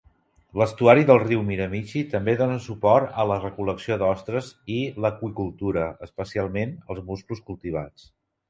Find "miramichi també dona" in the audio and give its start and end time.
1.49-2.55